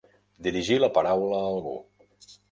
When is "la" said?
0.83-0.89